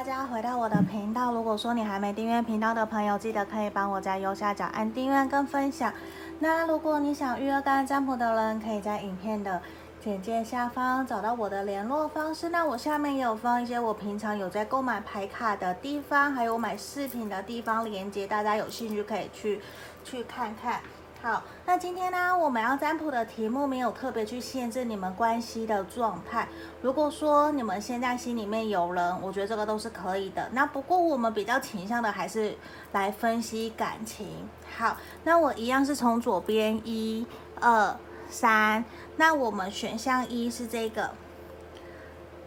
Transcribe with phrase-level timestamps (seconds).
[0.00, 1.30] 大家回到我的频道。
[1.30, 5.92] 如果说你还没订阅频道的朋友，记得可以帮我在右下角按订阅跟分享。
[6.38, 9.60] 那如果你想预约个案占卜的人，可以在影片的
[10.02, 12.48] 简介下方找到我的联络方式。
[12.48, 19.60] 那我下面有放一些我平常有在购买牌卡的地方，还有买饰品的地方链接，大家有兴趣可以去
[20.02, 20.80] 去看看。
[21.22, 26.48] 好，那今天呢，我们要占卜的题目没有特别去限制你们关系的状态。
[26.80, 30.48] 如果说你们现在心里面有人，我觉得这个都是可以的。
[30.52, 32.56] 那不过我们比较倾向的还是
[32.92, 34.48] 来分析感情。
[34.78, 37.26] 好，那我一样是从左边一、
[37.60, 37.94] 二、
[38.30, 38.82] 三。
[39.16, 41.10] 那我们选项一是这个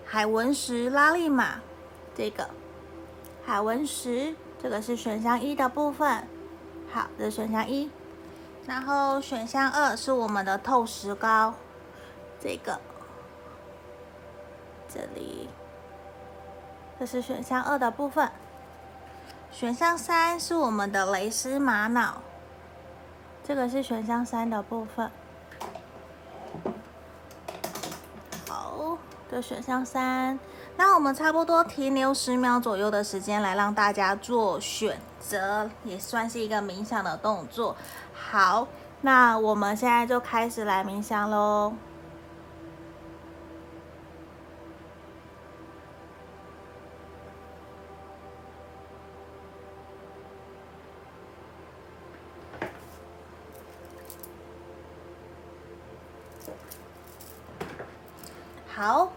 [0.04, 1.60] 海文石拉力马，
[2.16, 2.50] 这个
[3.46, 6.28] 海文石，这个是选项一的部分。
[6.92, 7.92] 好，这是选项一。
[8.66, 11.54] 然后选项二是我们的透石膏，
[12.42, 12.80] 这个
[14.88, 15.50] 这里，
[16.98, 18.32] 这是选项二的部分。
[19.52, 22.22] 选项三是我们的蕾丝玛瑙，
[23.44, 25.12] 这个是选项三的部分。
[28.48, 28.98] 好，
[29.30, 30.40] 的选项三。
[30.76, 37.76] 那我们差不多停留十秒左右的时间来让大家做选择，也算是一个冥想的动作。
[38.14, 38.68] 好，
[39.02, 41.74] 那我们现在就开始来冥想喽。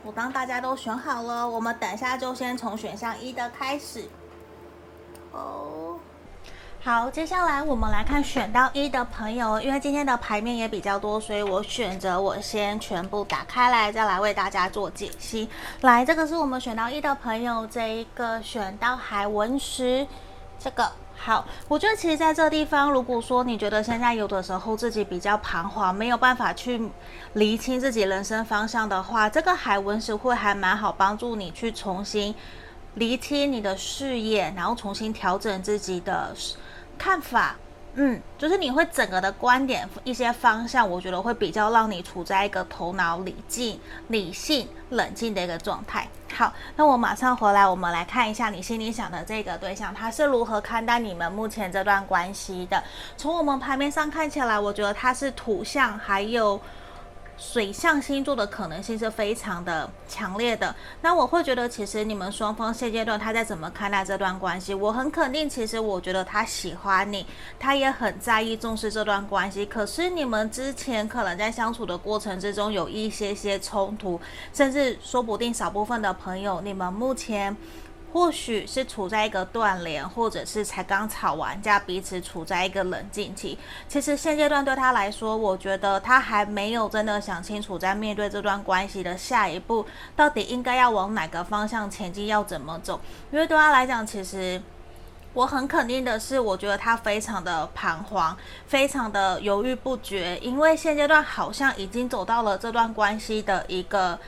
[0.06, 4.08] 我当大家都选好了，我们等下就先从选项一的开始。
[5.32, 5.98] 哦。
[6.80, 15.48] 好，接下来我们来看选到一的朋友，因为今天的牌面也比较多，所以我选择我先全部打开来，再来为大家做解析。
[15.80, 20.06] 来，这个是我们选到一的朋友，这一个选到海文石，
[20.60, 26.90] 这个好，我觉得其实在这地方，如果说你觉得现在有的时候自己比较彷徨，没有办法去
[27.32, 32.34] 厘清自己人生方向的话，这个海文石会还蛮好帮助你去重新
[32.94, 36.32] 厘清你的事业，然后重新调整自己的。
[36.98, 37.56] 看法，
[37.98, 46.06] 嗯，就是你会整个的观点一些方向，我觉得会比较让你处在一个头脑理性、理性、冷静的一个状态。
[46.34, 52.82] 好，那我马上回来，我们来看一下你心里想的这个对象，他是如何看待你们目前这段关系的。
[53.16, 56.60] 从我们牌面上看起来，我觉得他是土象，还有。
[57.38, 60.74] 水象星座的可能性是非常的强烈的。
[61.02, 64.72] 那我会觉得，其实你们双方现阶段他在怎么看待这段关系？
[64.72, 67.26] 我很肯定，其实我觉得他喜欢你，
[67.58, 69.66] 他也很在意、重视这段关系。
[69.66, 74.20] 可是你们之前可能在相处的过程之中有一些些冲突，
[74.52, 77.56] 甚至说不定少部分的朋友，你们目前。
[78.16, 83.58] 或许是处在一个断联，或者是才刚吵完架，彼此处在一个冷静期。
[83.86, 89.84] 其实现阶段对他来说，我觉得他还没有真的想清楚，在面对这段关系的下一步，
[90.16, 92.98] 到底应该要往哪个方向前进，要怎么走。
[93.30, 94.62] 因为对他来讲，其实
[95.34, 98.34] 我很肯定的是，我觉得他非常的彷徨，
[98.66, 104.18] 非常的犹豫不决，因为现阶段好像已经走到了这段关系的一个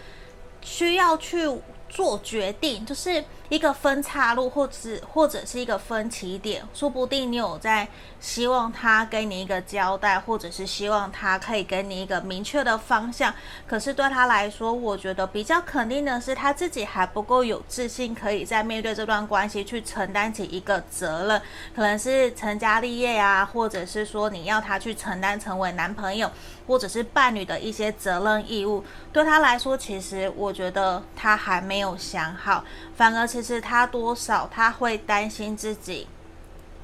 [0.60, 1.48] 需要去
[1.88, 3.24] 做决定，就是。
[3.48, 4.78] 一个分岔路，或者
[5.10, 7.88] 或者是一个分歧点，说不定你有在
[8.20, 13.32] 希望他给你一个交代，或者是希望他可以给你一个明确的方向。
[13.66, 21.40] 可是对他来说，我觉得比较肯定的是，他自己还不够有自信，可以在面对这段关系去承担起一个责任，
[21.74, 26.30] 可能是成家立业啊，或者是说你要他去承担成为男朋友
[26.66, 28.84] 或者是伴侣的一些责任义务。
[29.10, 32.62] 对他来说，其实我觉得他还没有想好，
[32.94, 36.06] 反而其实他多少他会担心自己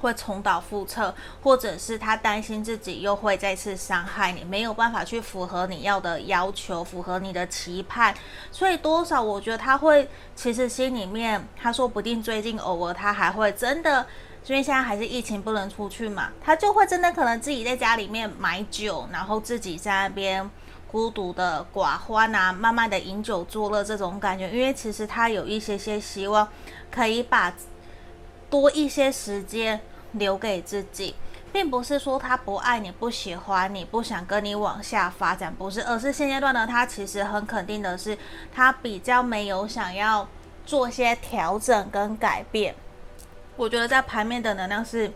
[0.01, 8.15] 会重蹈覆辙，或者是他担心自己又会再次伤害你，没有办法去符合你要的要求，符合你的期盼，
[8.53, 14.07] 所以多少我觉得他会其实心里面，他说不定最近偶尔他还会真的，
[14.47, 20.51] 因为现在还是疫情不能出去嘛，他就会真的可能自己在家里面买酒，然后自己在那边。
[20.95, 26.49] 孤独的寡欢啊，慢慢的饮酒作乐这种感觉，因为其实他有一些些希望，
[26.89, 27.53] 可以把
[28.49, 29.81] 多一些时间
[30.13, 31.17] 留给自己，
[31.53, 38.17] 并不是说他不爱你、不喜欢你、不想跟你往下发展，不是，而是现阶段呢，他其实很肯定的是，
[38.55, 40.29] 他比较没有想要
[40.65, 42.73] 做些调整跟改变。
[43.57, 45.13] 我觉得在牌面的能量是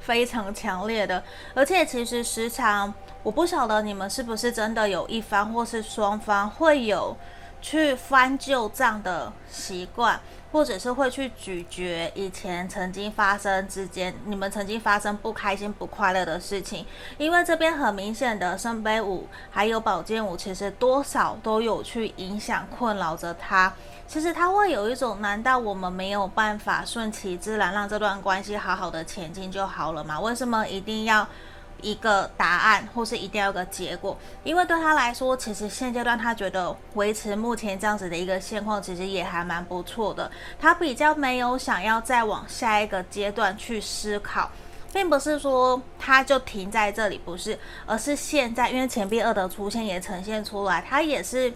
[0.00, 1.22] 非常强烈的，
[1.54, 2.92] 而且其实时常。
[3.22, 7.16] 我不晓得你们是不是真的有一方或是双方会有
[7.60, 10.20] 去翻旧账的习惯。
[10.52, 16.86] 或者是会去咀嚼以前曾经发生之间，你们曾经发生不开心、不快乐的事情，
[17.18, 23.70] 因为这边很明显的圣杯五还有宝剑五，其实多少都有去影响、困扰着他。
[24.06, 30.20] 其实他会有一种，难道我们没有办法顺其自然让这段关系好好的前进就好了吗？
[30.20, 31.26] 为什么一定要？
[31.82, 40.28] 一个答案，或是一定要有个结果，因为对他来说，其实现阶段他觉得维持目前这样子的一个现况，其实也还蛮不错的。
[40.58, 44.50] 他比较没有想要再往下一个阶段去思考，
[44.90, 51.52] 并不是说他就停在这里，不是，而是现在，因为钱币二的出现也呈现出来，他也是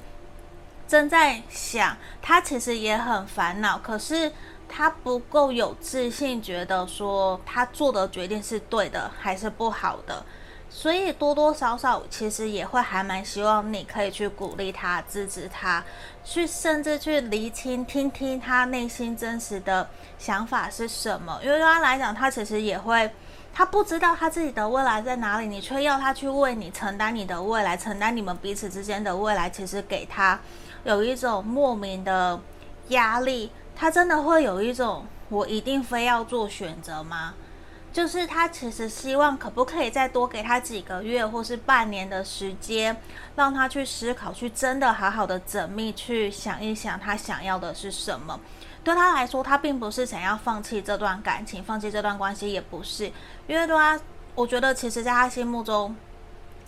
[0.90, 4.32] 正在想，他其实也很烦恼，可是。
[4.72, 10.25] 他不够有自信，觉得说他做的决定是对的还是不好的，
[10.70, 15.82] 所以多多少少其实也会还蛮希望你可以去鼓励他、支持他，
[16.25, 19.90] 去甚至去厘清、听听他内心真实的
[20.20, 21.40] 想法是什么。
[21.42, 23.10] 因为对他来讲，他其实也会，
[23.52, 30.38] 他不知道他自己的未来在哪里，你却要他去为你承担你的未来，承担你们彼此之间的未来，其实给他
[30.84, 32.40] 有一种莫名的
[32.88, 33.50] 压力。
[33.76, 37.34] 他真的会有一种，我一定非要做选择吗？
[37.92, 42.96] 就是他其实希望可不可以再多给他几个月或是半年的时间，
[43.34, 48.38] 让他去思考，去真的好好的缜密去想一想他想要的是什么。
[48.84, 53.10] 对他来说，他并不是想要放弃这段感情，放弃这段关系也不是，
[53.46, 53.98] 因为对他，
[54.34, 55.96] 我觉得其实在他心目中，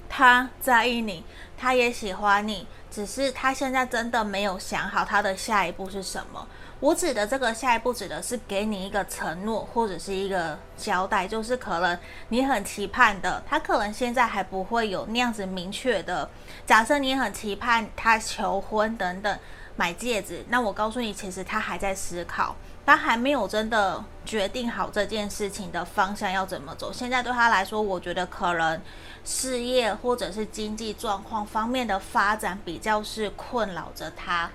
[0.09, 1.23] 他在意你，
[1.57, 6.47] 他也喜欢你，只是他现在真的没有想好他的下一步是什么。
[6.79, 11.99] 我指的这个下一步，指的是给你一个承诺或者是一个交代，就是可能
[12.29, 16.29] 你很期盼的，他可能现在还不会有那样子明确的。
[16.67, 19.39] 假设你很期盼他求婚等等，
[19.77, 26.93] 买戒指，那我告诉你，其实他还在思考，他还没有真的决定好这件事情的方向要怎么走。
[26.93, 28.81] 现在对他来说，我觉得可能
[29.25, 34.51] 事业或者是经济状况方面的发展比较是困扰着他。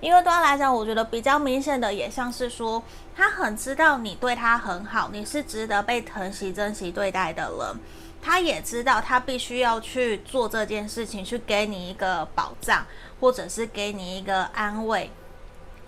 [0.00, 2.82] 因为对他来讲，我觉得比较明显的也像是说，
[3.14, 7.80] 他很知道你对他很好，你是值得被疼惜、珍惜对待的人。
[8.20, 12.84] 他也知道他必须要去做这件事情，去给你一个保障，
[13.20, 15.10] 或者是给你一个安慰，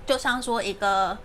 [0.06, 1.17] 就像说一个，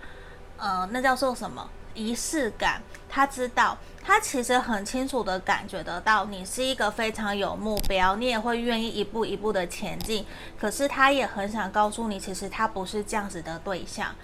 [0.60, 2.80] 呃，那叫做什么仪式感。
[3.08, 3.76] 他知道。
[4.02, 10.24] 他其实很清楚地感觉得到，你是一个非常有目标，你也会愿意一步一步的前进。
[10.58, 14.14] 可是他也很想告诉你，其实他不是这样子的对象。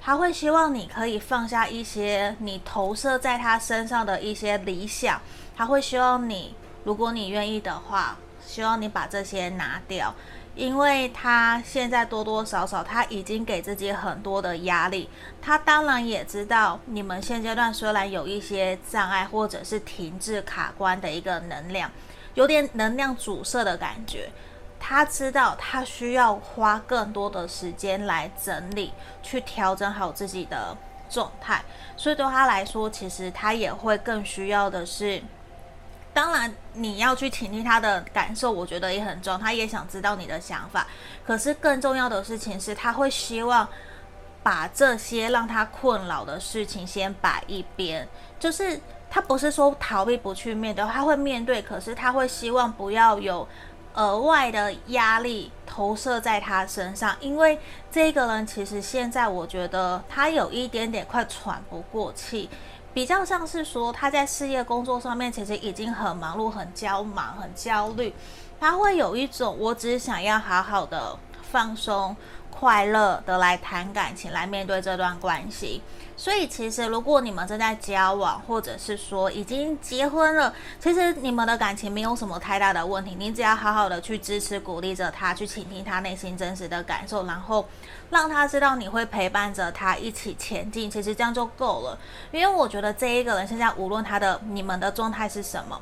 [0.00, 5.20] 他会希望你可以放下一些你投射在他身上的一些理想。
[5.56, 6.54] 他会希望你，
[6.84, 8.16] 如果你愿意的话，
[8.46, 10.14] 希望你把这些拿掉。
[10.58, 15.08] 因为他现在多多少少他已经给自己很多的压力，
[15.40, 21.88] 他当然也知道你们现阶段虽然有一些障碍或者是停滞卡关的一个能量，
[22.34, 24.30] 有点能量阻塞的感觉，
[24.80, 30.76] 他知道他需要花更多的时间来整理，去调整好自己的
[31.08, 31.62] 状态，
[31.96, 35.22] 所以对他来说，其实他也会更需要的是。
[36.18, 39.38] 当然，你要去倾听他的感受，我觉得也很重要。
[39.38, 40.84] 他也想知道你的想法，
[41.24, 43.68] 可是更重要的事情是，他会希望
[44.42, 48.08] 把这些让他困扰的事情先摆一边。
[48.36, 53.46] 就是他不是说逃避不去面对，他会面对，可是他会希望不要有
[53.94, 57.56] 额外的压力投射在他身上，因为
[57.92, 62.50] 这个人其实现在我觉得他有一点点快喘不过气。
[62.98, 68.12] 比较像是说，他在事业工作上面其实已经很忙碌、很焦忙、很焦虑。
[68.58, 71.16] 他会有一种，我只想要好好的
[71.48, 72.16] 放松、
[72.58, 75.80] 快乐的来谈感情，来面对这段关系。
[76.16, 83.14] 所以，其实如果你们正在交往，或者是说已经结婚了，其实你们的感情没有什么太大的问题。
[83.16, 87.64] 你只要好好的去支持、鼓励着他，去倾听他内心真实的感受，然后
[88.10, 90.90] 让他知道你会陪伴着他一起前进。
[90.90, 91.96] 其实这样就够了。
[92.32, 95.80] 因为我觉得这一个人现在无论他的、你们的状态是什么，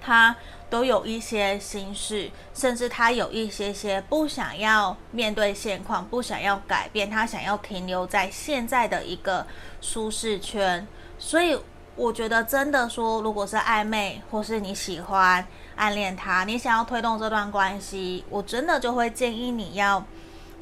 [0.00, 0.34] 他。
[0.74, 9.46] 都有一些心事，甚至他有一些些不想要面对现况，不想要改变，他想要停留在现在的一个
[9.80, 10.84] 舒适圈。
[11.16, 11.56] 所以
[11.94, 20.04] 我觉得，真的说，如果是暧昧，或是你喜欢暗恋他，你想要推动这段关系，我真的就会建议你要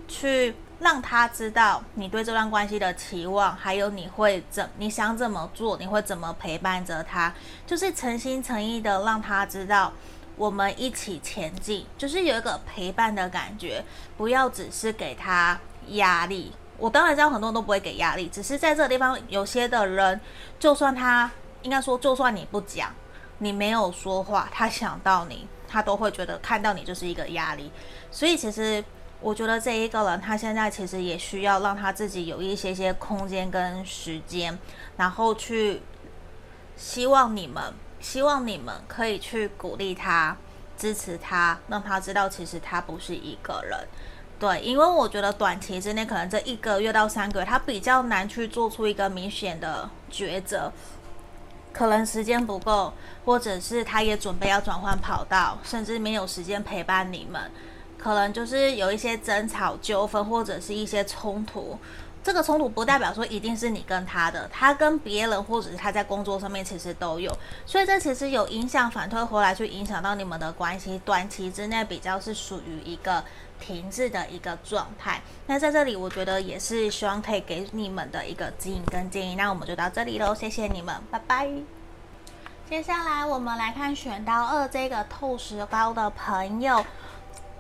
[0.07, 0.55] 去。
[0.83, 7.33] 让他知道你对这段关系的期望，还有你会怎你想怎么做，你会怎么陪伴着他，
[7.67, 9.93] 就是诚心诚意的让他知道，
[10.37, 13.85] 我们一起前进，就是有一个陪伴的感觉，
[14.17, 15.59] 不要只是给他
[15.91, 16.53] 压力。
[16.79, 20.21] 我当然知道很多人都不会给压力，只是在这个地方，有些的人，
[20.59, 21.31] 就算他
[21.63, 22.93] 应该说，就算你不讲，
[23.39, 27.71] 你没有说话，他想到你，他都会觉得看到你就是一个压力。
[28.11, 28.85] 所以其实
[29.23, 34.59] 我觉得这一个人，他现在其实也需要让他自己有一些些空间跟时间，
[34.97, 35.83] 然后去
[36.77, 37.73] 希望你们。
[38.01, 40.37] 希望你们可以去鼓励他、
[40.77, 43.79] 支持他，让他知道其实他不是一个人。
[44.41, 50.73] 对，因为我觉得短期之内，可能这一个月到三个月，他比较难去做出一个明显的抉择，
[51.73, 52.93] 可能时间不够，
[53.25, 57.53] 或者是他也准备要转换跑道，甚至没有时间陪伴你们，
[58.03, 61.79] 可能就是有一些争吵、纠纷，或者是一些冲突。
[62.25, 73.25] 这个冲突不代表说一定是你跟他的，他跟别人或者是他在工作上面其实都有，所以这其实有影响，反推回来去影响到你们的关系，短期之内比较是属于一个
[73.59, 75.21] 停滞的一个状态。
[75.49, 79.35] 那在这里，我觉得也是希望可以给你们的一个指引跟建议。
[79.35, 81.49] 那我们就到这里喽，谢谢你们，拜拜。
[82.71, 86.87] 接下来我们来看选到二这个透石膏的朋友。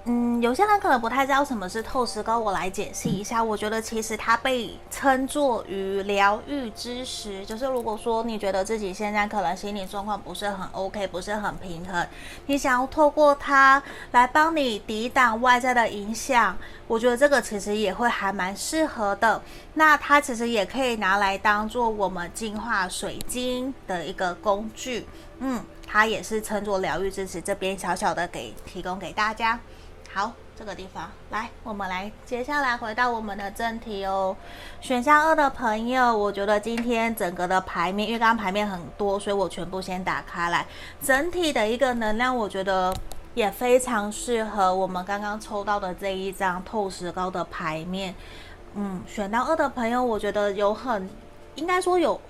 [0.05, 3.43] 嗯，有些人可能不太知道什么是透石膏，我来解释一下。
[3.43, 12.05] 我觉得其实它被称作于疗愈之石，就是如果说你觉得自己现在可能心理状况不是很 OK，不是很平衡，
[12.47, 13.81] 你想要透过它
[14.11, 16.57] 来帮你抵挡外在的影响，
[16.89, 19.41] 我觉得这个其实也会还蛮适合的。
[19.75, 25.07] 那它其实也可以拿来当做我们净化水晶的一个工具。
[25.39, 29.61] 嗯，它也是称作疗愈之石，这边小小的给提供给大家。
[30.15, 34.37] 好，这个地方来，我们来接下来回到我们的正题哦。
[34.79, 40.67] 选项二的朋友，我觉得今天整个的牌面，因为刚刚牌面很多，所以我全部先打开来。
[41.03, 42.95] 整体的一个能量，我觉得
[43.33, 48.15] 也非常适合我们刚刚抽到的这一张透石膏的牌面。
[48.75, 51.09] 嗯，选到二的朋友，我觉得有很，
[51.55, 52.21] 应该说有。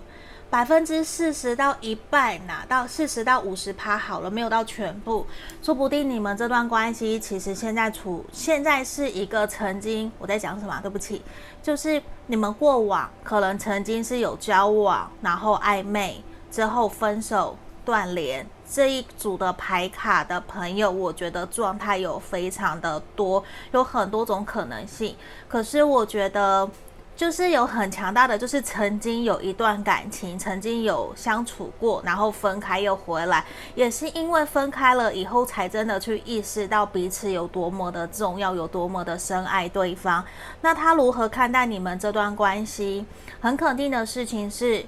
[0.52, 5.26] 百分之四十到一半，拿到四十到五十趴好了，没有到全部，
[5.62, 10.78] 说不定你们这段关系其实现在处现在是一个曾经我在讲什么？
[10.82, 11.23] 对不起，
[11.62, 25.16] 就是你们过往可能曾经是有交往，然后暧昧之后分手断联这一组的牌卡的朋友，我觉得状态有非常的多，有很多种可能性，
[25.49, 26.68] 可是我觉得。
[27.14, 40.25] 就是有很强大的，就是曾经有一段感情，曾经有相处过，然后分开又回来，也是因为分开了以后，才真的去意识到彼此有多么的重要，有多么的深爱对方。
[40.62, 43.04] 那他如何看待你们这段关系？
[43.40, 44.85] 很肯定的事情是，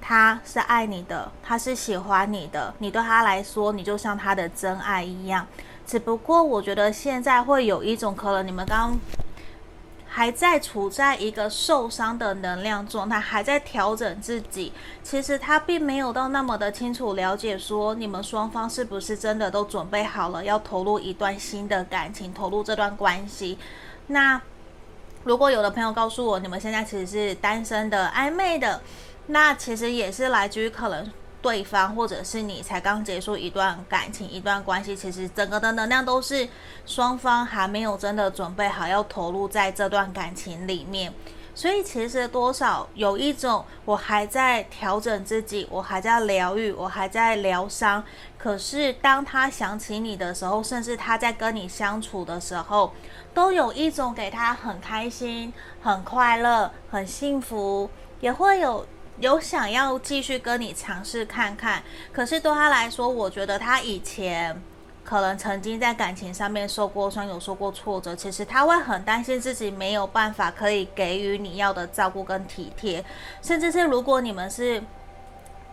[0.00, 5.46] 他是爱你的，他是喜欢你的，你对他来说，你就像他的真爱一样。
[5.84, 8.96] 只不过我觉得现在会有一种可能，你们刚。
[10.16, 14.72] 还在处在一个受伤的能量状态，还在调整自己。
[15.02, 23.58] 其实他并没有到那么的清楚了解，说你们双方是不是真的都准备好了要投入一段新的感情，投入这段关系。
[24.06, 24.40] 那
[25.24, 28.80] 如果有的朋友告诉我，你们现在其实是单身的、暧昧的，
[29.26, 31.12] 那其实也是来自于可能。
[31.46, 36.48] 对方或者是你才刚结束一段感情、一段关系，其实整个的能量都是
[36.84, 41.14] 双方还没有真的准备好要投入在这段感情里面，
[41.54, 48.02] 所以其实多少有一种我还在调整自己，我还在疗愈，我还在疗伤。
[48.36, 52.92] 可是当他想起你的时候，甚至他在跟你相处的时候，
[53.32, 57.88] 都有一种给他很开心、很快乐、很幸福，
[58.18, 58.84] 也会有。
[59.18, 61.82] 有想要继续跟你尝试看看，
[62.12, 64.60] 可是对他来说，我觉得他以前
[65.04, 73.04] 可能曾经在感情上面受过伤，有受过挫折，其实他会很担心自己没有办法可以给予你要的照顾跟体贴，
[73.40, 74.82] 甚至是如果你们是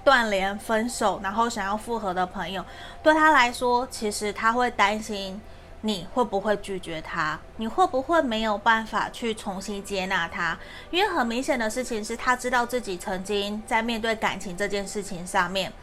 [0.03, 2.63] 断联分手，然后想要复合的朋友，
[3.01, 5.41] 对他来说，其实他会担心。
[5.85, 7.37] 你会不会拒绝他？
[7.57, 10.57] 你会不会没有办法去重新接纳他？
[10.89, 15.73] 因为很明显的事情是他知道自己曾经在面对感情这件事情上面，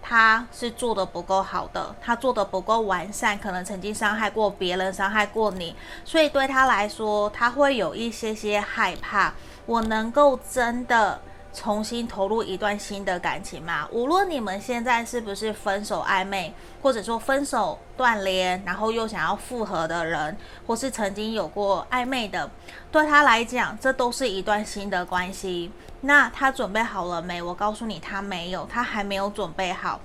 [0.00, 9.34] 他是做得不够好的，他做得不够完善，可能曾经伤害过别人，伤害过你，所以对他来说，他会有一些些害怕。
[9.66, 11.20] 我能够真的。
[11.54, 13.86] 重新投入一段新的感情嘛？
[13.92, 22.50] 无论你们现在是不是分手暧昧，或者说分手断联，然后又想要复合的人，或是曾经有过暧昧的，
[22.90, 25.70] 对他来讲，这都是一段新的关系。
[26.00, 27.40] 那他准备好了没？
[27.42, 30.00] 我告诉你，他没有，他还没有准备好。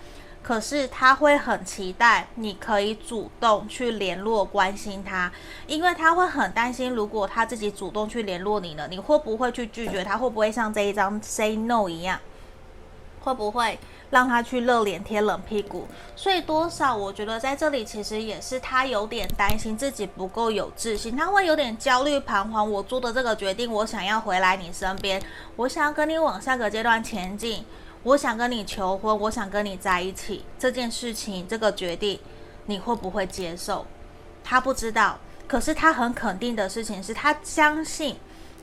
[0.47, 5.29] 可是他会很期待你可以主动去联络、关心他，
[5.67, 10.17] 因为他会很担心，如果他自己主动去联络你了，你会不会去拒绝他？
[10.17, 12.21] 会不会像这一张 Say No 一样？
[13.19, 13.77] 会不会
[14.09, 15.85] 让他去热脸贴冷屁股？
[16.15, 22.71] 所以多少，我觉得在这里其实也是他有点担心自己不够有自信，他会有点焦虑彷徨。
[22.71, 25.21] 我做的这个决定，我想要回来你身边，
[25.57, 27.65] 我想要跟你往下个阶段前进。
[28.03, 32.19] 我想跟你求婚，我想跟你在一起，这件事情，这个决定，
[32.67, 33.85] 你会不会接受？
[34.43, 38.15] 他不知道，可是他很肯定的事情是他相信，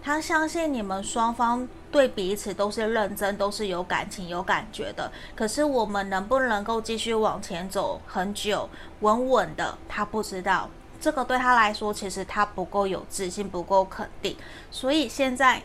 [0.02, 5.12] 他相信你们双方对彼此都是认真，都是有感情、有感觉的。
[5.36, 9.76] 可是我们能不能够继续往前走很久、稳稳的？
[9.86, 14.34] 他不知道，这个对他来说，其实他不够有自信，不够肯定，
[14.70, 15.62] 所以现在。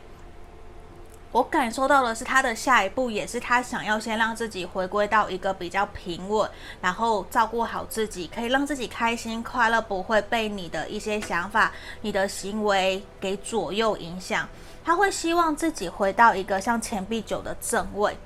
[1.32, 6.50] 我感受到的是，他的下一步也是他想要先让自己回归到一个比较平稳，
[6.82, 11.72] 然后照顾好自己，可以让自己开心快乐，不会被你的一些想法、
[12.02, 14.50] 你的行为给左右影响。
[14.84, 18.18] 他会希望自己回到一个像钱币九的正位，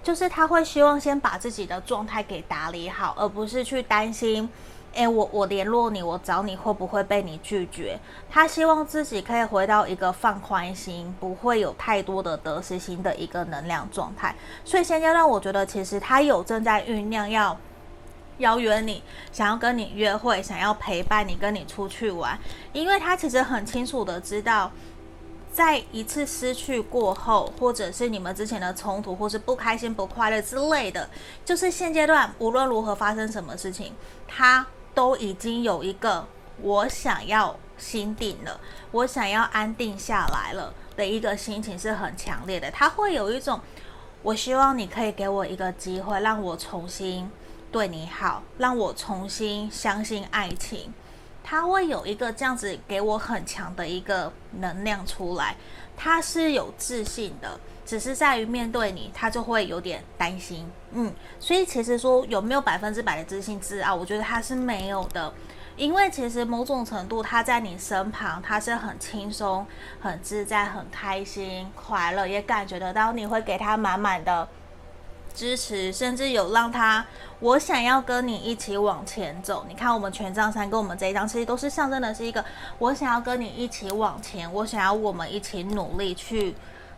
[0.00, 4.48] 就是他会希望先把自己的状态给打理好，而不是去担心。
[4.94, 7.98] 诶，我我联络你，我找你会不会被你拒绝？
[8.30, 14.34] 他希望自己可以回到一个放宽心，不会有太多的得失心的一个能量状态。
[14.64, 17.56] 所以现阶段，我觉得其实他有正在酝酿要
[18.38, 22.38] 邀约你，想要跟你约会，想要陪伴你，跟你出去玩。
[22.74, 24.70] 因为他其实很清楚的知道，
[25.50, 31.08] 在一次失去过后，或者是你们之前的冲突，或是不开心、不快乐之类的，
[31.46, 33.94] 就是现阶段无论如何发生什么事情，
[34.28, 34.66] 他。
[34.94, 36.26] 都已经有一个
[36.60, 42.70] 我想要心定了，我想要安定下来了的一个心情是很强烈的。
[42.70, 43.60] 他会有一种，
[44.22, 47.30] 我希望你可以给我一个机会，让我重新
[47.70, 50.92] 对你好，让我重新相信爱情。
[51.42, 55.56] 他会有一个这样子给我很强的一个能量出来，
[55.96, 57.58] 他是有自信的。
[57.84, 65.32] 只是在于面对你，他就会有点担心，嗯，所以其实说有没有百分之百的自信自傲，我觉得他是没有的，
[65.76, 69.66] 因为其实某种程度他在你身旁，他是很轻松、
[70.00, 74.48] 很自在、很开心、快乐，也感觉得到你会给他满满的
[75.34, 77.04] 支持，甚至有让他
[77.40, 79.66] 我想要跟你一起往前走。
[79.68, 82.44] 你看我们权杖三跟我们这一张，其实都是象征的是一个
[82.78, 86.54] 我想要跟你一起往前，我想要我们一起努力去。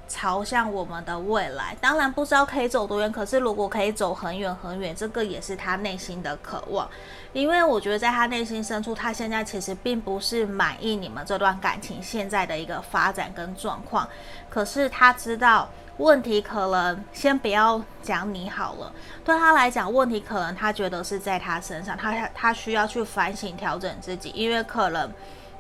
[0.07, 6.89] 朝向我们的未来，当然不知道可以走多远，可是如果可以走很远很远，这个也是他内心的渴望。
[7.33, 14.09] 因为我觉得在他内心深处，他现在其实并不是满意你们这段感情现在的一个发展跟状况。
[14.49, 18.93] 可是他知道问题可能先不要讲你好了，
[19.25, 25.11] 对他来讲，问题可能他觉得是在他身上，他他需要去反省调整自己，因为可能。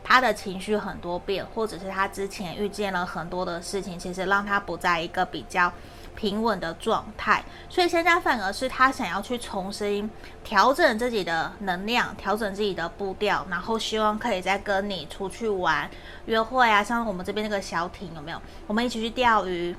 [0.05, 5.73] 他的情绪很多变，或者是他之前遇见了很多的事情，其实让他不在一个比较
[6.15, 10.09] 平稳的状态，所以现在反而是他想要去重新
[10.45, 15.91] 调整自己的能量，调整自己的步调，然后希望可以再跟你出去玩、
[16.27, 18.41] 约会啊，像我们这边那个小艇有没有？
[18.67, 19.75] 我们一起去钓鱼。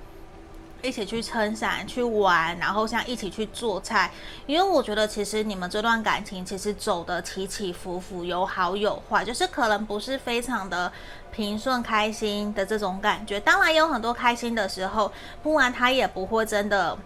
[0.86, 4.12] 一起去撑伞去玩，然后像一起去做菜，
[4.46, 10.92] 因为我觉得其实你们这段感情其实走得起起伏伏，有好有坏，就是可能不是非常的
[11.32, 13.40] 平顺开心的这种感觉。
[13.40, 16.98] 当然有很多开心的时候，不然他也不会真的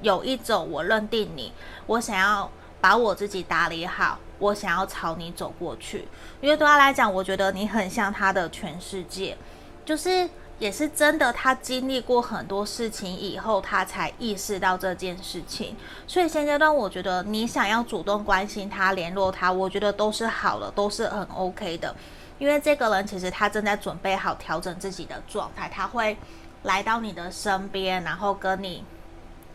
[0.00, 1.52] 有一种我认定你，
[1.86, 6.08] 我想要把我自己打理好，我想要朝你走过去。
[6.40, 9.36] 因为对他来讲，我觉得你很像他的全世界，
[9.84, 10.28] 就是。
[10.58, 15.76] 也是真的，他经历过很多事情以后，他才意识到这件事情。
[16.06, 21.94] 所以现阶段，我觉得你想要主动关心他、联络他，我觉得都是好的，都是很 OK 的。
[22.38, 26.16] 因为这个人其实他正在准备好调整自己的状态，他会
[26.62, 28.84] 来到你的身边，然后跟你。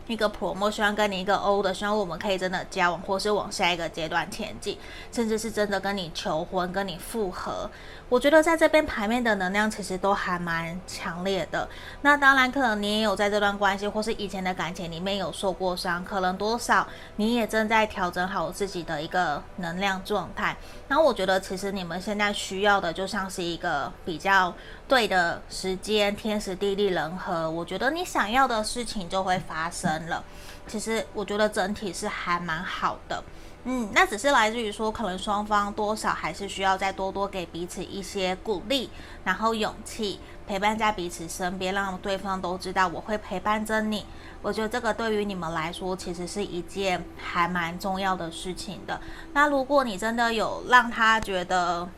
[0.08, 4.76] 一个 promo 希望跟你一个 O 的希望我们可以真的交往，或是往下一个阶段前进，
[5.12, 7.70] 甚至是真的跟你求婚、跟你复合。
[8.12, 11.66] 我觉得在这边牌面的能量其实都还蛮强烈的。
[12.02, 20.54] 那当然，可能你也有在这段关系或是以前的感情里面有受过伤，可能多少你也正在调整好自己的一个能量状态。
[20.88, 24.52] 那我觉得其实你们现在需要的就像是一个比较。
[24.88, 30.22] 对的时间，天时地利人和，我觉得你想要的事情就会发生了。
[30.66, 33.24] 其实我觉得整体是还蛮好的，
[33.64, 38.90] 嗯，那只是来自于说，可能双方多少还是需要再多多给彼此一些鼓励，
[39.22, 44.04] 然后勇气，陪伴在彼此身边，让对方都知道我会陪伴着你。
[44.42, 49.00] 我觉得这个对于你们来说，其实是一件还蛮重要的事情的。
[49.32, 51.88] 那如果你真的有让他觉得，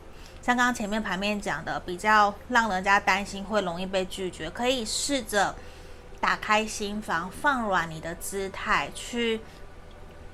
[0.43, 5.55] 像刚刚前面盘面讲的，比较让人家担心会容易被拒绝，可以试着
[6.21, 9.41] 打开心房，放软你的姿态，去。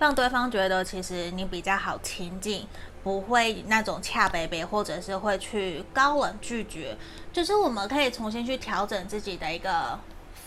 [0.02, 2.66] 让对方觉得其实你比较好亲近，
[3.04, 6.98] 不会那种恰北北，或者是会去高冷拒绝。
[7.32, 10.00] 就是我们可以重新去调整自己的一个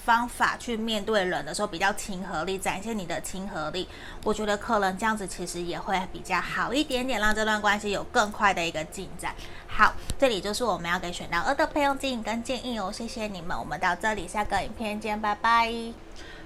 [0.05, 3.87] 方法，去面对人的时候比较亲和力，展现你的亲和力。
[4.25, 9.33] 我觉得可能这样子其实也会比较好一点点，让这段关系有更快的一个进展。
[9.69, 12.91] 好，这里就是我们要给选到二的朋友指引跟建议哦。
[12.91, 15.73] 谢谢你们，我们到这里，下个影片见，拜拜。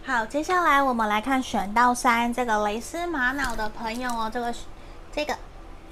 [0.05, 4.55] 好，接下来我们来看选到三这个蕾丝玛瑙的朋友哦，这个
[5.13, 5.37] 这个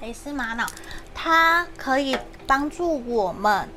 [0.01, 0.65] 蕾丝玛瑙，
[1.13, 2.17] 它可以
[2.47, 3.69] 帮助我们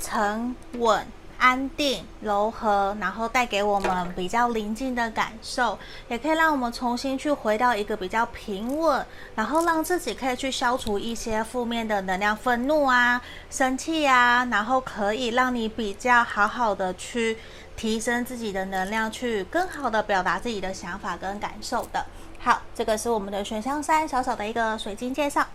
[0.00, 1.06] 沉稳。
[1.36, 13.20] 安定、柔和，然后带给我们比较宁静的感受，也可以让我们重新去回到一个比较平稳，然后让自己可以去消除一些负面的能量、愤怒啊、
[13.50, 17.36] 生气啊，然后可以让你比较好好的去
[17.76, 22.04] 提升自己的能量，去更好的表达自己的想法跟感受的。
[22.38, 25.46] 好，这个是我们的选项三，小小的一个水晶介绍。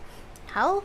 [0.48, 0.82] 好。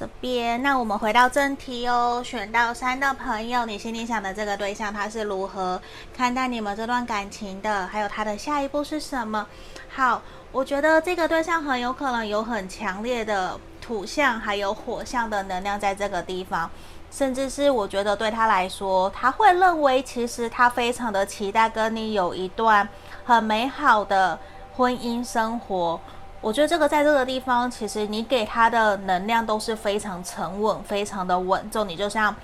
[0.00, 2.22] 这边，那我们回到正题哦。
[2.24, 5.82] 选到三的朋友，你心里想的这个对象，他是如何
[6.16, 7.84] 看待你们这段感情的？
[7.88, 9.44] 还有他的下一步是什么？
[9.88, 16.70] 好，我觉得这个对象很有可能有很强烈的土象还有火象的能量在这个地方，
[17.10, 22.88] 甚至是我觉得对他来说，他会认为其实他非常的期待跟你有一段
[23.24, 24.38] 很美好的
[24.76, 25.98] 婚姻生活。
[26.40, 31.88] 我觉得这个在这个地方，其实你给他的能量都是非常沉稳、非常的稳重。
[31.88, 32.34] 你就像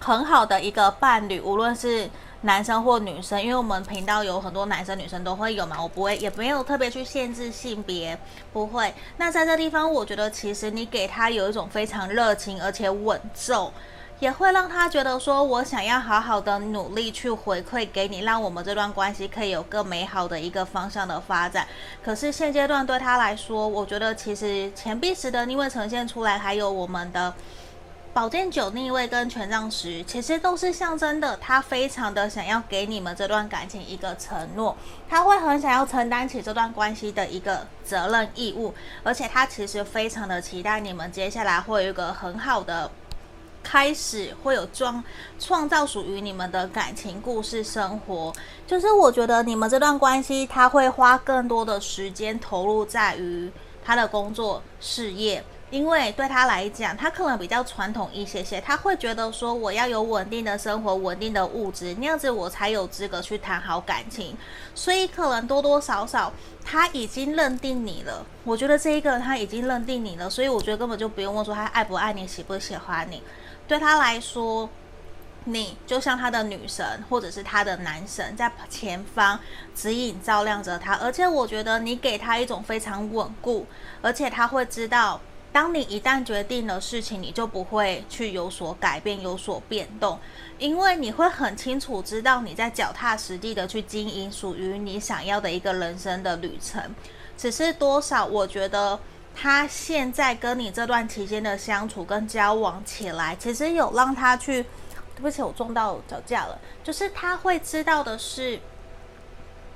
[0.00, 2.10] 很好的一个伴侣，无论是
[2.44, 8.18] 男生或女生，因为我们频道有很多男生女生都会有嘛，我不会也没有特别去限制性别，
[8.52, 8.94] 不会。
[9.16, 13.72] 那在这地方，我觉得其实你给他有一种非常热情而且稳重。
[14.20, 21.66] 也会让他觉得说，我想要好好的努力去回馈给你，让我们这段关系可以有更美好的一个方向的发展。
[22.02, 27.34] 可是现阶段对他来说，我觉得其实钱币时的逆位呈现出来，还有我们的
[28.14, 31.36] 宝剑九逆位跟权杖十，其实都是象征的。
[31.38, 34.76] 他非常的想要给你们这段感情一个承诺，
[35.08, 38.72] 他会很想要承担起这段关系的一个责任义务，
[39.02, 42.88] 而且他其实非常的期待你们接下来会有一个很好的。
[43.64, 45.02] 开始会有创
[45.40, 48.30] 创造属于你们的感情故事生活，
[48.66, 53.50] 就是我觉得你们这段关系，他会花更多的时间投入在于
[53.82, 64.36] 他的工作事业，因为对他来讲，他可能比较传统一些些，他会觉得说我要有稳定的生活、稳定的物质，那样子我才有资格去谈好感情，
[64.74, 66.32] 所以可能多多少少
[66.64, 68.24] 他已经认定你了。
[68.44, 73.22] 我觉得这一个他已经认定你了，所以我觉得根本就不用问说他爱不爱你、喜不喜欢你。
[73.66, 74.68] 对他来说，
[75.44, 79.40] 你就像他的女神，或者是他的男神，在前方
[79.74, 80.94] 指引、照亮着他。
[80.96, 83.66] 而且，我觉得你给他一种非常稳固，
[84.00, 85.20] 而且他会知道，
[85.54, 90.18] 当你一旦决定了事情，你就不会去有所改变、有所变动，
[90.58, 96.82] 因为你会很清楚知道你在脚踏实地的去经营属于你想要的一个人生的旅程。
[97.38, 98.98] 只是多少，我觉得。
[99.36, 104.62] 他现在跟你这段期间的相处跟交往起来，其实有让他去，
[105.16, 106.56] 对不起，我撞到脚架了。
[106.84, 108.60] 就是他会知道的是，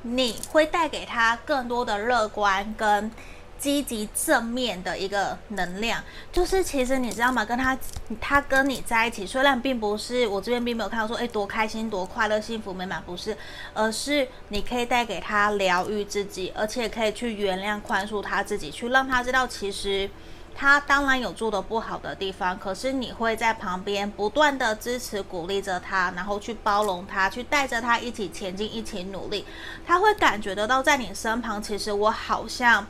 [0.02, 3.10] 你会带给他更多的乐观跟。
[3.58, 7.44] 积极正面的一个能量，就是其实你知道吗？
[7.44, 7.76] 跟他，
[8.20, 13.36] 他跟你在一起，虽然并不是我这边并没有看到说，诶，多开心、多快乐、幸福美满，不是，
[13.74, 20.08] 而是你可以带给他疗愈自己，而且可以去原谅、宽恕他自己，去让他知道，其实
[20.54, 29.44] 他当然有做的不好的地方，可是你会在旁边不断的支持、鼓励着他，然后去包容他，去带着他一起前进、一起努力，
[29.84, 32.86] 他会感觉得到在你身旁，其实我好像。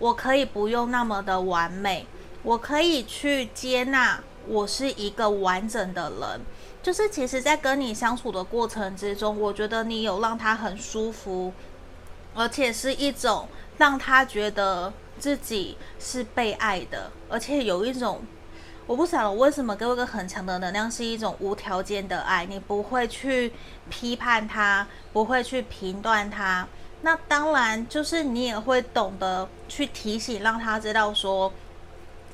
[0.00, 2.04] 我可以不用那么的完美，
[2.42, 6.40] 我可以去接纳我是一个完整的人。
[6.82, 11.52] 就是其实，在跟你相处的过程之中，我觉得你有让他很舒服，
[12.34, 18.22] 而且是一种让他觉得自己是被爱的，而且有一种，
[18.86, 22.46] 我不晓得为什么给我一个很强的能量，是一种无条件的爱。
[22.46, 23.52] 你不会去
[23.90, 26.66] 批判他，不会去评断他。
[27.02, 31.52] 那当然就是你也会懂得去提醒，让他知道说。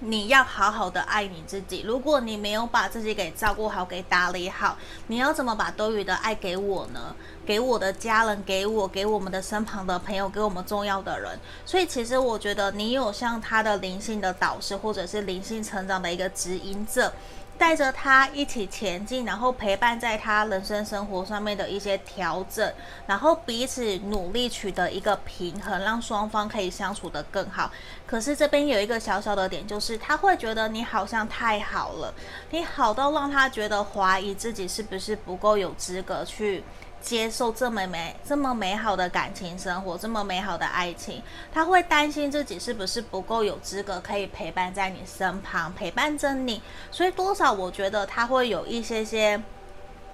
[0.00, 1.81] 你要好好的爱你自己。
[1.81, 4.76] 如果你没有把自己给照顾好、给打理好，
[5.07, 7.16] 你要怎么把多余的爱给我呢？
[7.46, 11.38] 给我的家人，给我，给我们的身旁的朋友，给我们重要的人。
[11.64, 17.11] 所以，其实我觉得你有像他的灵性的导师，或者是灵性成长的一个指引者。
[17.59, 22.73] 带着他一起前进，然后陪伴在他人生生活上面的一些调整，
[23.07, 27.71] 然后彼此努力取得一个平衡，让双方可以相处得更好。
[28.07, 32.14] 可是这边有一个小小的点，就是他会觉得你好像太好了，
[32.51, 36.62] 你好到让他觉得怀疑自己是不是不够有资格去。
[37.00, 46.61] 接受这么美、这么美好的感情生活，这么美好的爱情，他会担心自己是不是不够有资格可以陪伴在你身旁，陪伴着你。
[46.90, 49.40] 所以多少我觉得他会有一些些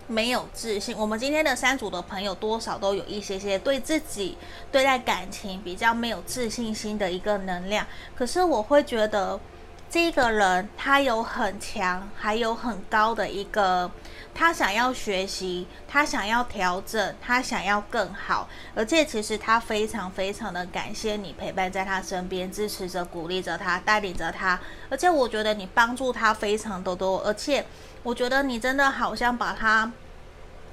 [0.06, 0.94] 没有自信。
[0.98, 4.36] 我们今天的三组的朋友多少都有一些些对自己
[4.70, 7.86] 对待感情比较没有自信心的一个能量。
[8.14, 9.40] 可是我会觉得
[9.88, 13.90] 这个人他有很强，还有很高的一个。
[14.34, 24.58] 他想要学习，他想要调整，他想要更好，而且其实他非常非常的感谢你陪伴在他身边，支持着、鼓励着他，带领着他。
[24.88, 27.64] 而且我觉得你帮助他非常的多，而且
[28.02, 29.92] 我觉得你真的好像把他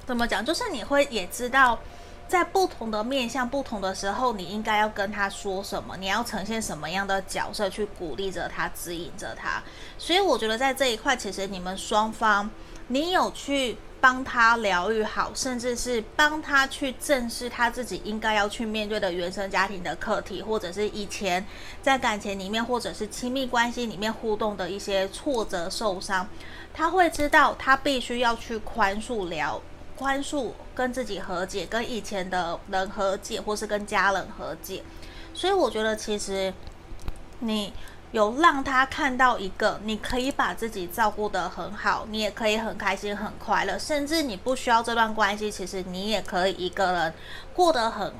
[0.06, 1.78] 怎么讲，就是你会也知道，
[2.26, 9.62] 在不同的面向、不同的时候，你应该要跟他说什么，你要呈现什么样的角色去鼓励着他、指引着他。
[9.98, 12.50] 所以我觉得在这一块，其实你们双方。
[12.92, 21.46] 你有去帮他疗愈好，甚至是帮他去正视他自己应该要去面对的原生家庭的课题，或者是以前
[21.80, 26.26] 在感情里面，或者是亲密关系里面互动的一些挫折、受伤，
[26.74, 29.62] 他会知道他必须要去宽恕疗、
[29.94, 34.82] 宽恕，跟自己和解，跟以前的人和解，或是跟家人和解。
[35.32, 36.52] 所以我觉得，其实
[37.38, 37.72] 你。
[38.12, 47.14] 有让他看到一个，你可以把自己照顾得很好，你也可以很开心、很快乐，甚至你不需要这段关系，其实你也可以一个人
[47.54, 48.12] 过得很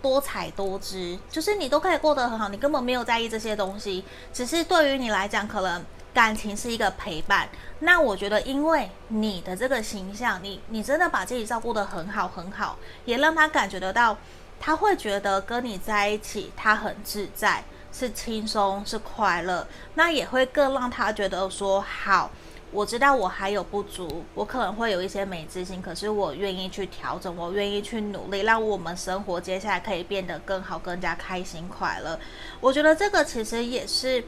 [0.00, 7.48] 多彩多姿，就是你都可以过得很好，你根本没有在意这些东西，只是对于你来讲，可能感情是一个陪伴。
[7.80, 14.16] 那我觉得，因为你的这个形象，你你真的把自己照顾得很好很好，也让他感觉得到，
[14.60, 17.64] 他会觉得跟你在一起，他很自在。
[17.92, 22.30] 是轻松，是快乐，那也会更让他觉得说好。
[22.70, 32.18] 我知道我还有不足，我可能会有一些没自信，可是我愿意去调整，我愿意去努力，让我们生活接下来可以变得更好，更加开心快乐。
[32.62, 34.24] 我觉得这个其实也是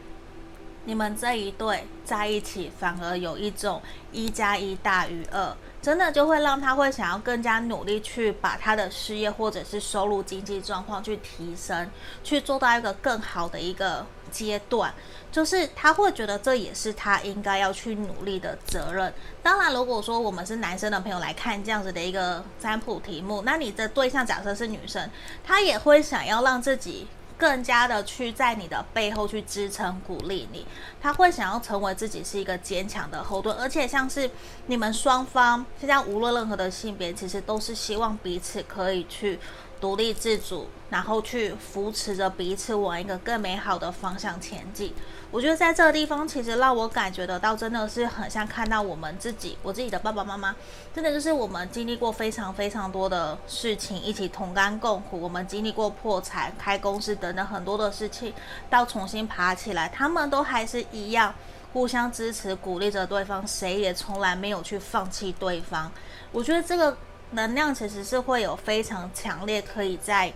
[0.84, 3.80] 你们这一对在一起，反而有一种
[4.12, 5.56] 一加一大于二。
[5.84, 11.90] 真的就会让他会想要更加努力去把他的事业或者是收入经济状况去提升，
[12.22, 14.94] 去做到一个更好的一个阶段，
[15.30, 19.12] 就是他会觉得这也是他应该要去努力的责任。
[19.42, 25.10] 当然，如果说我们是男生的朋友来看这样子的一个占卜题目，那你的对象假设是女生，
[25.44, 27.06] 她也会想要让自己。
[27.44, 30.66] 更加的去在你的背后去支撑鼓励你，
[30.98, 34.30] 他会想要成为自己是一个坚强的后盾，而且像是
[34.68, 39.38] 你们双方现在无论任何的性别，其实都是希望彼此可以去
[39.84, 44.94] 独立自主，然后去扶持着彼此往一个更美好的方向前进。
[45.30, 50.56] 我觉得在这个地方，其实让我感觉得到，真的是很像看到我们自己，我自己的爸爸妈妈，
[50.94, 55.20] 真的就是我们经历过非常非常多的事情，一起同甘共苦。
[55.20, 58.32] 我们经历过破产、开公司等等很多的事情，
[58.70, 61.34] 到重新爬起来，他们都还是一样
[61.74, 65.92] 互相支持、鼓励着对方，谁也从来没有去放弃对方。
[66.32, 66.96] 我觉得这个
[67.34, 70.32] 能量其实是会有非常强烈，可以在。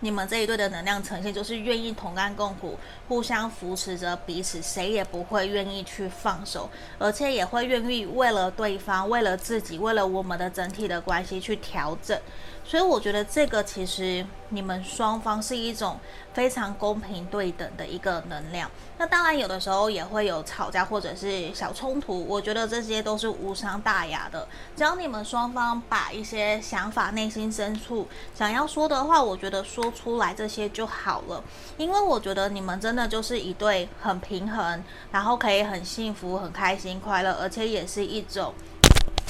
[0.00, 12.18] 你们这一对的能量呈现就是愿意同甘共苦，互相扶持着彼此，谁也不会愿意去放手，而且也会愿意为了对方、为了自己、为了我们的整体的关系去调整。
[12.66, 16.00] 所以我觉得这个其实你们双方是一种
[16.32, 18.70] 非常公平对等的一个能量。
[18.96, 24.48] 那当然有的时候也会有吵架或者是小冲突，我觉得这些都是无伤大雅的。
[24.74, 31.44] 只要你们双方把一些想法、内心深处想要说的话，我觉得说出来这些就好了。
[31.76, 38.54] 因为我觉得你们真的就是一对很平衡，然后可以很幸福、很开心、快乐，而且也是一种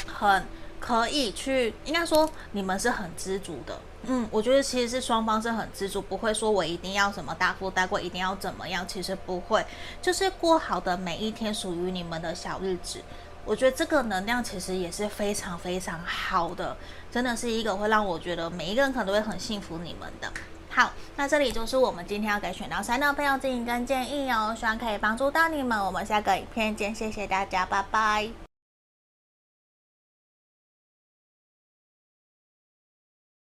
[0.07, 0.47] 很。
[0.85, 9.65] 可以去，应该说你们是很知足的，嗯，我觉得其实是双方是很知足，不会说我一定要什么大富大贵，一定要怎么样，其实不会，
[10.03, 13.01] 就是过好的每一天属于你们的小日子。
[13.47, 16.77] 我觉得这个能量其实也是非常非常好的，
[17.11, 20.31] 真的是一个会让我觉得每一个人可能都会很幸福你们的。
[20.69, 25.79] 好，那这里就是我们今天要给选到三的朋友建议跟建议哦，希望可以帮助到你们。
[25.83, 28.44] 我们下个影片见，谢谢大家，拜拜。